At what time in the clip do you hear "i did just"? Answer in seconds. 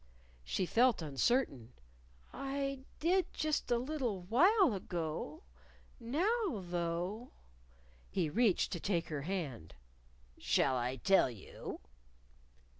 2.33-3.69